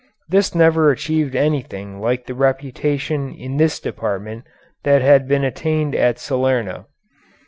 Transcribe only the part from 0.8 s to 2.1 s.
achieved anything